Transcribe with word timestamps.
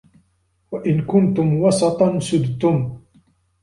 وَإِنْ 0.71 1.01
كُنْتُمْ 1.05 1.53
وَسَطًا 1.61 2.19
سُدْتُمْ 2.19 3.01